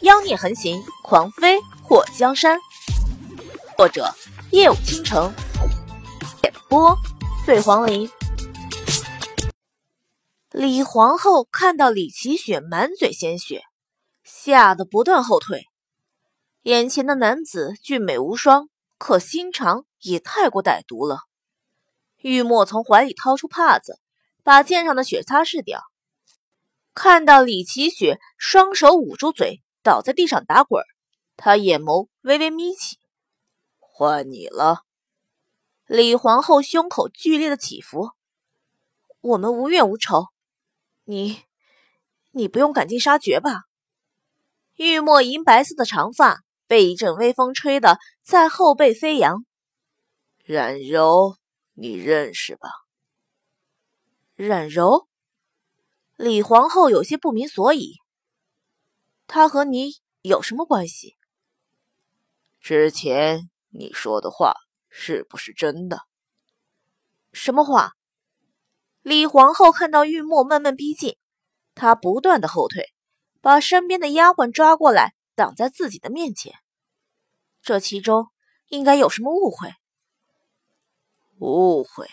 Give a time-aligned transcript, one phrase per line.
[0.00, 2.58] 妖孽横行，狂飞破江山。
[3.76, 4.12] 作者：
[4.50, 5.32] 夜舞倾城，
[6.42, 6.96] 演播：
[7.46, 8.10] 醉黄林。
[10.50, 13.62] 李皇后看到李奇雪满嘴鲜血，
[14.24, 15.66] 吓得不断后退。
[16.62, 18.68] 眼前的男子俊美无双，
[18.98, 21.20] 可心肠也太过歹毒了。
[22.18, 24.00] 玉墨从怀里掏出帕子，
[24.42, 25.82] 把剑上的血擦拭掉。
[26.94, 30.82] 看到李奇雪双手捂住嘴，倒在地上打滚，
[31.36, 32.98] 他眼眸微微眯起。
[33.78, 34.82] 换你了。
[35.86, 38.10] 李皇后胸口剧烈的起伏。
[39.20, 40.26] 我们无怨无仇，
[41.04, 41.42] 你，
[42.32, 43.64] 你不用赶尽杀绝吧？
[44.74, 49.44] 玉墨银白色的长发被一阵微风吹得在后背飞扬。
[50.44, 51.36] 冉柔。
[51.76, 52.68] 你认识吧？
[54.36, 55.08] 冉柔，
[56.14, 57.96] 李皇后有些不明所以。
[59.26, 61.16] 她和你有什么关系？
[62.60, 64.54] 之前你说的话
[64.88, 66.02] 是不是真的？
[67.32, 67.92] 什么话？
[69.02, 71.18] 李皇后看到玉墨慢慢逼近，
[71.74, 72.94] 她不断的后退，
[73.40, 76.54] 把身边的丫鬟抓过来挡在自己的面前。
[77.60, 78.28] 这其中
[78.68, 79.74] 应该有什么误会。
[81.40, 82.08] 误会。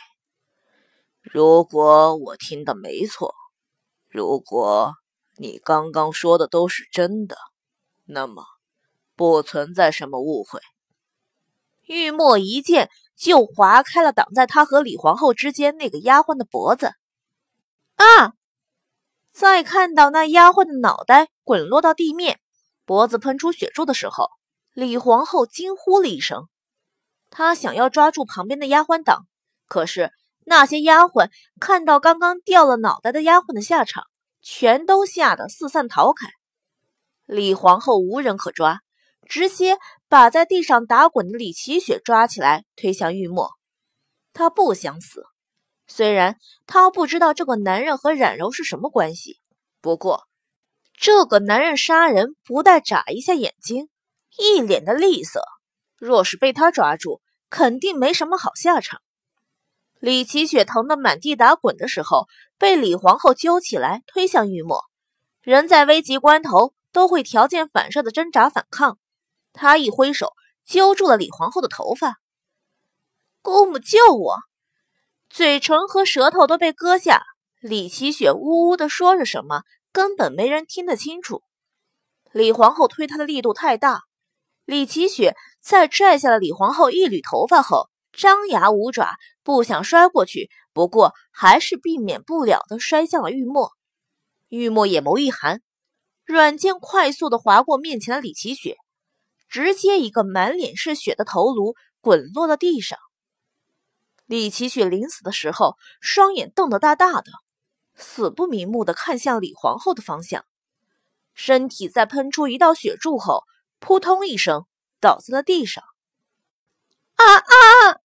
[1.21, 3.35] 如果我听的没错，
[4.09, 4.95] 如果
[5.41, 7.35] 你刚刚说的都是真的，
[8.05, 8.45] 那么
[9.15, 10.59] 不存在什么误会。
[11.87, 16.93] 玉墨一剑就划开了挡在他和李皇后之间那个丫鬟的脖子。
[17.95, 18.33] 啊！
[19.31, 22.39] 再看到那丫鬟的脑袋滚落到地面，
[22.85, 24.29] 脖子喷出血柱的时候，
[24.73, 26.49] 李皇后惊呼了一声。
[27.31, 29.25] 她想要抓住旁边的丫鬟挡，
[29.67, 30.11] 可是
[30.45, 34.03] 那些丫鬟看到刚刚掉了脑袋的丫鬟的下场，
[34.41, 36.27] 全都吓得四散逃开。
[37.25, 38.79] 李皇后无人可抓，
[39.27, 39.77] 直接
[40.09, 43.51] 把在地上打滚的李奇雪抓起来，推向玉墨。
[44.33, 45.23] 她不想死，
[45.87, 49.39] 虽然她不知道这个男人和冉柔是什么关系，
[49.79, 50.27] 不过
[50.97, 53.89] 这个男人杀人不带眨一下眼睛，
[54.37, 55.41] 一脸的厉色。
[55.97, 59.01] 若是被他抓住，肯定没什么好下场。
[59.99, 62.27] 李奇雪疼得满地打滚的时候，
[62.61, 64.83] 被李皇后揪起来推向玉墨。
[65.41, 68.99] 人在危急关头都会条件反射的挣扎反抗。
[69.51, 70.33] 他一挥手
[70.63, 72.17] 揪住了李皇后的头发
[73.41, 74.35] ：“姑母救我！”
[75.27, 77.23] 嘴唇和舌头都被割下。
[77.59, 81.41] 李奇雪呜呜的说着什么，根本没人听得清楚。
[82.31, 84.03] 李皇后推他的力度太大。
[84.65, 93.71] 李奇雪在拽下了李皇后一缕头发后，张牙舞爪，不想摔过去，不过还是避免不了的摔向了玉墨。
[94.49, 95.61] 玉墨眼眸一寒，
[96.25, 98.77] 软剑快速的划过面前的李奇雪，
[99.47, 102.99] 直接一个满脸是血的头颅滚落了地上。
[104.25, 107.31] 李奇雪临死的时候，双眼瞪得大大的，
[107.95, 110.45] 死不瞑目的看向李皇后的方向，
[111.33, 113.43] 身体在喷出一道血柱后。
[113.83, 114.67] 扑通一声，
[114.99, 115.83] 倒在了地上。
[117.15, 117.97] 啊啊！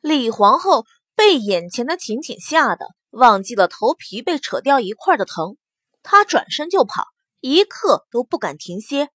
[0.00, 0.84] 李皇后
[1.16, 5.56] 被眼前的情景吓得忘记了头皮被扯掉一块的疼，
[6.02, 7.06] 他转身就跑，
[7.40, 9.08] 一刻都不敢停歇。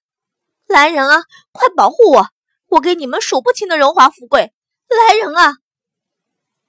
[0.65, 2.27] 来人啊，快保护我！
[2.67, 4.51] 我给你们数不清的荣华富贵。
[4.87, 5.53] 来人啊！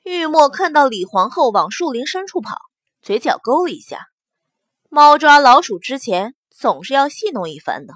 [0.03, 2.59] 玉墨看到李皇后往树林深处跑，
[3.01, 4.07] 嘴角勾了一下。
[4.91, 7.95] 猫抓老鼠之前，总是要戏弄一番的。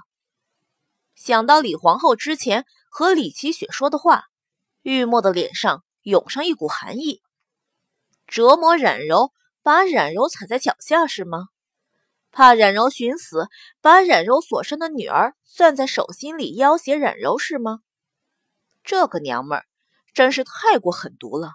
[1.15, 4.25] 想到李皇后之前和李奇雪说的话，
[4.83, 7.21] 玉墨的脸上涌上一股寒意。
[8.27, 9.33] 折磨冉柔，
[9.63, 11.49] 把冉柔踩在脚下是吗？
[12.33, 13.49] 怕冉柔寻死，
[13.81, 17.81] 把冉柔所生的女儿攥在手心里要挟冉柔是吗？
[18.85, 19.65] 这个娘们儿
[20.13, 21.53] 真是太过狠毒了。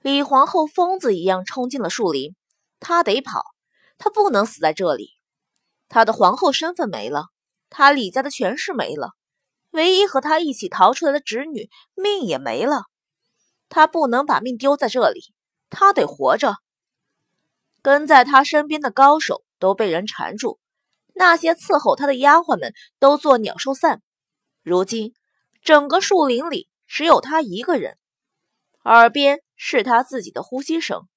[0.00, 2.34] 李皇后疯子一样冲进了树林，
[2.80, 3.44] 她得跑，
[3.98, 5.10] 她不能死在这里。
[5.88, 7.26] 她的皇后身份没了。
[7.70, 9.12] 她李家的权势没了，
[9.70, 12.82] 唯一和她一起逃出来的侄女命也没了，
[13.68, 15.32] 她不能把命丢在这里，
[15.72, 16.58] 他得活着。
[17.82, 20.60] 跟在他身边的高手都被人缠住，
[21.14, 24.00] 那些伺候他的丫鬟们都作鸟兽散。
[24.62, 25.14] 如今
[25.62, 27.98] 整个树林里只有他一个人，
[28.84, 31.08] 耳边是他自己的呼吸声，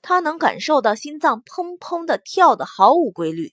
[0.00, 3.52] 他能感受到心脏砰砰的跳的毫无规律。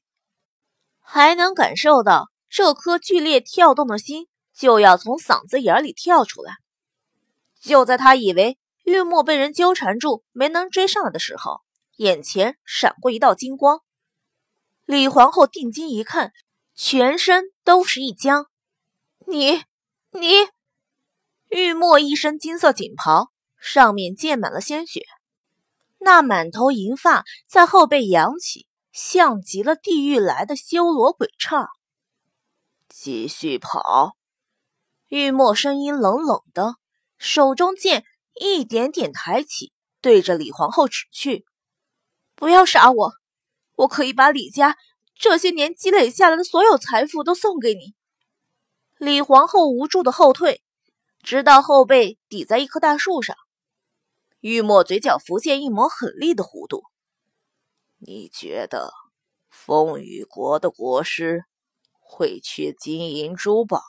[1.01, 6.53] 还能感受到这颗剧烈跳动的心就要从嗓子眼里跳出来。
[7.59, 8.57] 就在他以为
[8.87, 11.59] 玉墨被人纠缠住，没能追上来的时候，
[11.97, 13.81] 眼前闪过一道金光。
[14.85, 16.31] 李皇后定睛一看，
[16.73, 18.45] 全身都是一僵。
[19.25, 19.61] 你，
[20.11, 20.29] 你！
[21.49, 23.29] 玉墨一身金色锦袍，
[23.59, 25.03] 上面溅满了鲜血，
[25.97, 31.67] 那满头银发在后背扬起，像极了地狱来的修罗鬼刹。
[32.87, 34.15] 继续跑！
[35.09, 36.75] 玉墨声音冷冷的，
[37.17, 38.05] 手中剑
[38.39, 41.45] 一点点抬起，对着李皇后指去
[42.35, 43.13] ：“不要杀我，
[43.75, 44.77] 我可以把李家
[45.15, 47.95] 这些年积累下来的所有财富都送给你。”
[48.97, 50.63] 李皇后无助的后退，
[51.21, 53.35] 直到后背抵在一棵大树上。
[54.39, 56.83] 玉墨嘴角浮现一抹狠厉的弧度
[57.97, 58.91] ：“你觉得
[59.49, 61.45] 风雨国的国师？”
[62.09, 63.81] 会缺金银珠宝？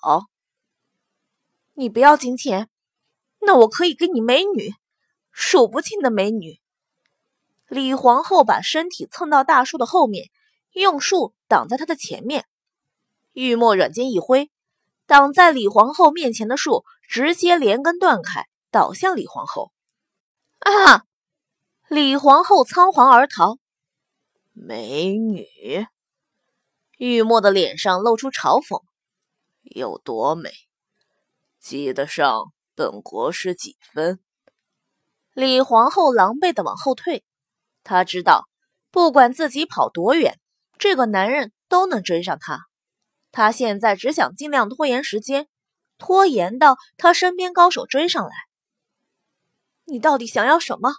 [1.75, 2.69] 你不要金钱，
[3.41, 4.75] 那我可以给你美女，
[5.31, 6.61] 数不尽的美女。
[7.69, 10.31] 李皇后把身体蹭到大树的后面，
[10.73, 12.47] 用树挡在她的前面。
[13.33, 14.51] 玉墨软剑一挥，
[15.07, 19.71] 挡在李皇后面前的树直接连根断开，倒向李皇后。
[20.59, 21.05] 啊！
[21.89, 23.59] 李皇后仓皇而逃。
[24.53, 25.47] 美女。
[26.99, 28.83] 玉墨的脸上露出嘲讽
[29.63, 30.51] ：“有多美，
[31.61, 34.21] 记得上本国师几分？”
[35.35, 37.25] 李皇后狼狈的往后退，
[37.83, 38.49] 她知道，
[38.93, 40.39] 不管自己跑多远，
[40.79, 42.61] 这个男人都能追上她。
[43.33, 45.49] 她现在只想尽量拖延时间，
[45.99, 48.31] 拖延到他身边高手追上来。
[49.87, 50.93] 你到底想要什么？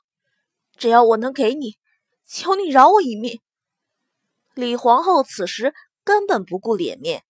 [0.76, 1.78] 只要我能给你，
[2.26, 3.40] 求你饶我一命。
[4.54, 5.74] 李皇后此时。
[6.06, 7.24] 根本不顾脸面，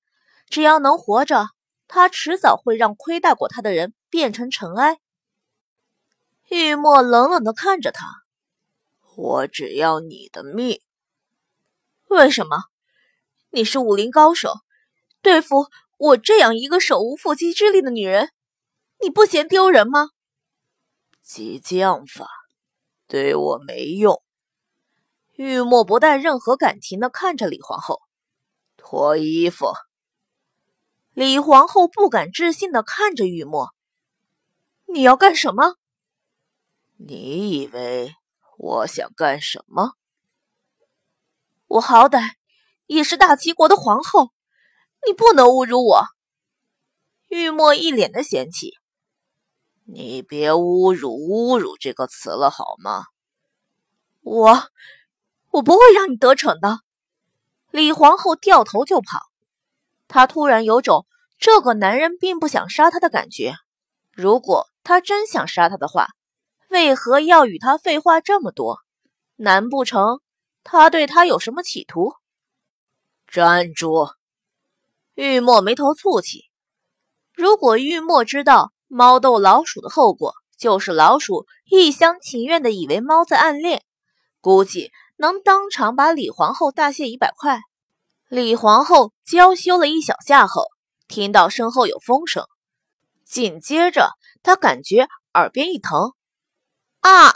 [0.48, 1.48] 只要能活着，
[1.90, 5.00] 她迟早会让亏待过她的人变成尘埃。
[6.50, 8.08] 玉墨冷冷的看着他
[9.16, 10.82] ：“我只要你的命。
[12.08, 12.64] 为什么？
[13.52, 14.54] 你是武林高手，
[15.22, 15.68] 对付
[15.98, 18.32] 我这样一个手无缚鸡之力的女人，
[19.02, 20.10] 你不嫌丢人吗？”
[21.22, 22.28] 激将法
[23.08, 24.24] 对我没用。
[25.34, 28.02] 玉墨不带任何感情的看着李皇后。
[28.76, 29.68] 脱衣服！
[31.14, 33.70] 李皇后不敢置信的看着玉墨
[34.92, 35.76] ：“你要干什么？
[36.98, 38.16] 你以为
[38.58, 39.94] 我想干什么？
[41.68, 42.34] 我好歹
[42.88, 44.32] 也是大齐国的皇后，
[45.06, 46.04] 你不能侮辱我！”
[47.30, 48.74] 玉墨一脸的嫌弃
[49.86, 53.06] ：“你别侮辱‘侮辱’这个词了好吗？
[54.22, 54.64] 我，
[55.52, 56.80] 我不会让你得逞的。”
[57.70, 59.30] 李皇后掉头就跑，
[60.08, 61.06] 她突然有种
[61.38, 63.54] 这个男人并不想杀她的感觉。
[64.20, 66.08] 如果他真想杀他的话，
[66.68, 68.80] 为何要与他废话这么多？
[69.38, 70.20] 难不成
[70.62, 72.12] 他对他有什么企图？
[73.28, 74.10] 站住！
[75.16, 76.50] 玉墨眉头蹙起。
[77.34, 83.86] 如果玉墨知道猫斗老鼠的后果，就是老鼠一厢情愿的以为猫在暗恋，
[84.42, 84.92] 估计。
[85.16, 87.62] 能当场把李皇后大卸一百块。
[88.28, 90.66] 李皇后娇羞了一小下后，
[91.08, 92.46] 听到身后有风声，
[93.30, 94.10] 紧接着
[94.42, 96.14] 她感觉耳边一疼，
[97.02, 97.36] 啊！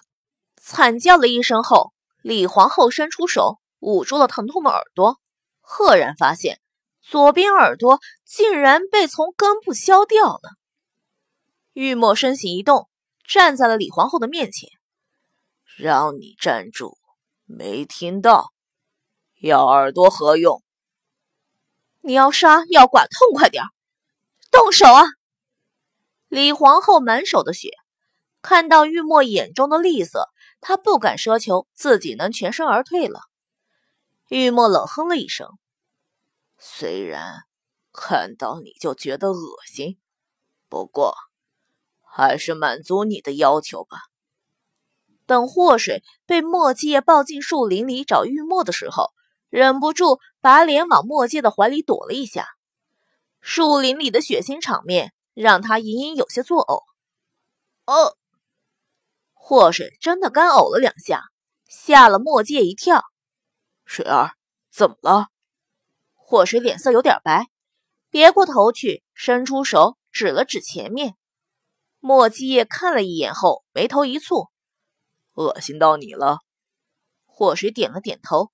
[0.58, 1.94] 惨叫了一声后，
[2.24, 5.20] 李皇后伸出手捂住了疼痛的耳朵，
[5.62, 6.60] 赫然发现
[7.02, 10.42] 左边耳朵竟然被从根部削掉了。
[11.74, 12.90] 玉墨身形一动，
[13.28, 14.70] 站在了李皇后的面前，
[15.78, 16.98] 让你站住。
[17.46, 18.52] 没听到，
[19.42, 20.64] 咬耳朵何用？
[22.02, 23.64] 你要杀要剐，痛快点
[24.50, 25.04] 动手啊！
[26.34, 27.70] 李皇后满手的血，
[28.42, 30.30] 看到玉墨眼中的厉色，
[30.62, 33.20] 她不敢奢求自己能全身而退了。
[34.30, 35.48] 玉墨冷哼了一声，
[36.58, 37.44] 虽然
[37.92, 40.00] 看到你就觉得恶心，
[40.70, 41.14] 不过
[42.02, 44.00] 还是满足你的要求吧。
[45.28, 49.12] 等祸水被墨界抱进树林里找玉墨的时候，
[49.52, 52.48] 忍不住把脸往墨界的怀里躲了一下。
[53.40, 56.84] 树林里的血腥场面让他隐隐有些作呕。
[57.86, 58.18] 哦，
[59.34, 61.24] 祸水真的干呕了两下，
[61.68, 63.04] 吓了墨界一跳。
[63.86, 64.32] 水儿，
[64.72, 65.28] 怎么了？
[66.14, 67.48] 祸水脸色有点白，
[68.10, 71.16] 别过头去，伸出手指了指前面。
[72.00, 74.50] 墨界看了一眼后，眉头一蹙。
[75.34, 76.40] 恶心到你了，
[77.26, 78.52] 祸水点了点头。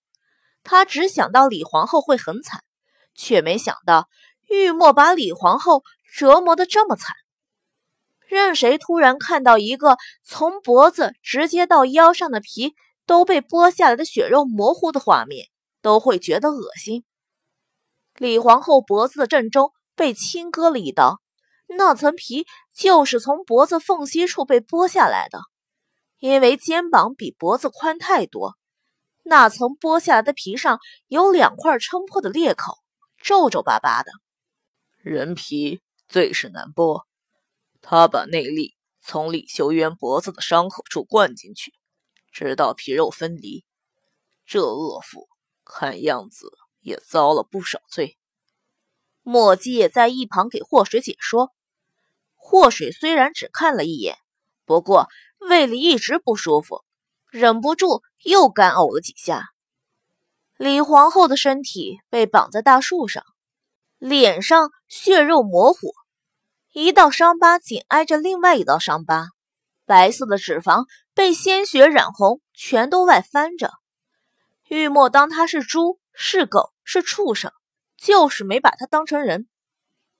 [0.64, 2.64] 他只想到李皇后会很惨，
[3.16, 4.10] 却没想到
[4.50, 7.16] 玉墨把李皇后折磨的这么惨。
[8.28, 12.76] 任谁突然看到一个从脖子直接到腰上的皮
[13.06, 15.48] 都被剥下来的血肉模糊的画面，
[15.82, 17.04] 都会觉得恶心。
[18.18, 21.20] 李皇后脖子的正中被轻割了一刀，
[21.68, 25.40] 那层皮就是从脖子缝隙处被剥下来的。
[26.20, 28.58] 因为肩膀比脖子宽太多，
[29.24, 32.78] 那层剥下来的皮上有两块撑破的裂口，
[33.24, 34.12] 皱皱巴巴的。
[35.02, 37.04] 人皮最是难剥，
[37.82, 41.74] 他把内力从李修渊脖子的伤口处灌进去，
[42.32, 43.64] 直到皮肉分离。
[44.46, 45.28] 这恶妇
[45.64, 46.52] 看样子
[46.82, 48.18] 也遭了不少罪。
[49.22, 51.54] 墨迹也在一旁给祸水解说。
[52.36, 54.18] 祸水虽然只看了一眼，
[54.66, 55.08] 不过。
[55.40, 56.84] 胃里一直不舒服，
[57.30, 59.52] 忍不住又干呕了几下。
[60.58, 63.24] 李皇后的身体被绑在大树上，
[64.00, 65.94] 脸上血肉模糊，
[66.72, 69.28] 一道伤疤紧挨着另外一道伤疤，
[69.86, 73.74] 白色的脂肪被鲜血染红，全都外翻着。
[74.70, 77.52] 玉墨当他是猪是狗是畜生，
[77.98, 79.48] 就是没把他当成人。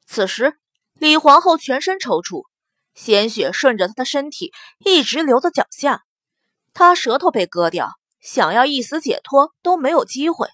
[0.06, 0.58] 此时，
[0.96, 2.44] 李皇后全身抽搐。
[2.96, 6.04] 鲜血顺着他的身体一直流到脚下，
[6.74, 10.50] 他舌头被割掉，想要一死解脱都没有机会。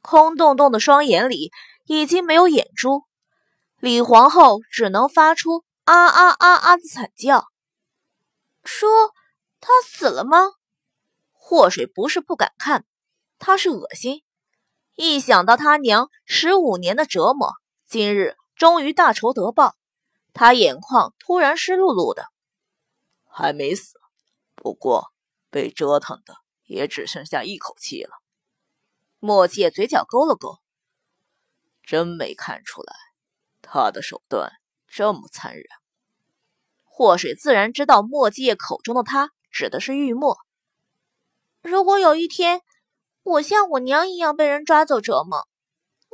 [0.00, 1.50] 空洞洞的双眼里
[1.86, 3.04] 已经没有眼珠，
[3.78, 7.46] 李皇后只能发出啊啊啊啊的惨叫。
[8.64, 8.88] 说
[9.60, 10.52] 他死了吗？
[11.32, 12.86] 祸水不是不敢看，
[13.38, 14.22] 他是恶心。
[14.94, 17.52] 一想到他娘十五年的折磨，
[17.86, 19.74] 今日终于大仇得报。
[20.32, 22.24] 他眼眶突然湿漉漉的，
[23.26, 24.00] 还没死，
[24.54, 25.12] 不过
[25.50, 28.10] 被折腾的也只剩下一口气了。
[29.18, 30.58] 墨界嘴角勾了勾，
[31.86, 32.94] 真没看出来，
[33.62, 34.52] 他的手段
[34.86, 35.64] 这么残忍。
[36.82, 40.38] 祸水自然知道墨迹口中的他指的是玉墨。
[41.60, 42.62] 如果有一天
[43.22, 45.48] 我像我娘一样被人抓走折磨，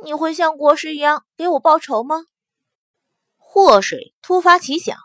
[0.03, 2.25] 你会像国师一样给我报仇吗？
[3.37, 4.97] 祸水突发奇想，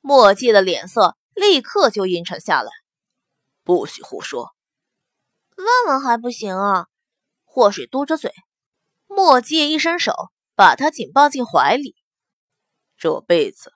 [0.00, 2.70] 墨迹的脸色立刻就阴沉下来。
[3.64, 4.54] 不许胡说！
[5.56, 6.88] 问问还不行啊！
[7.44, 8.32] 祸水嘟着嘴。
[9.14, 10.12] 墨迹一伸手，
[10.54, 11.94] 把他紧抱进怀里。
[12.96, 13.72] 这辈子，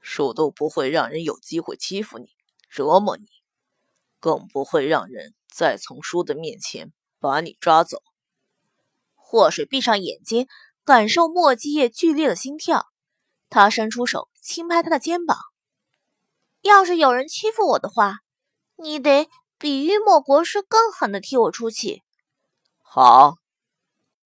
[0.00, 2.28] 树都不会让人有机会欺负你、
[2.70, 3.26] 折磨你，
[4.18, 7.98] 更不会让人再从书的面前把你抓走。
[9.14, 10.48] 祸水闭上眼睛，
[10.84, 12.86] 感受墨迹叶剧烈的心跳。
[13.50, 15.36] 他伸出手轻拍他的肩膀。
[16.62, 18.16] 要是有人欺负我的话，
[18.76, 19.28] 你得
[19.58, 22.02] 比玉墨国师更狠的替我出气。
[22.80, 23.36] 好，